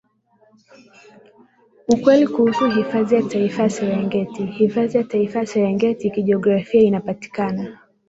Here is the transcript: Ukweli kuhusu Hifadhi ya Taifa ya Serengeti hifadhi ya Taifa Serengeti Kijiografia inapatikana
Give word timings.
Ukweli 1.87 2.27
kuhusu 2.27 2.69
Hifadhi 2.71 3.15
ya 3.15 3.23
Taifa 3.23 3.63
ya 3.63 3.69
Serengeti 3.69 4.45
hifadhi 4.45 4.97
ya 4.97 5.03
Taifa 5.03 5.45
Serengeti 5.45 6.11
Kijiografia 6.11 6.81
inapatikana 6.81 7.77